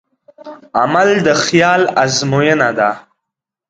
عمل 0.81 1.09
د 1.25 1.27
خیال 1.43 1.81
ازموینه 2.03 2.69
ده. 2.77 2.91